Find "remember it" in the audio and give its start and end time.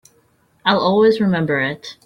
1.21-1.97